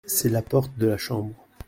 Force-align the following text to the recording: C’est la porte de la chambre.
C’est 0.07 0.29
la 0.29 0.41
porte 0.41 0.75
de 0.79 0.87
la 0.87 0.97
chambre. 0.97 1.47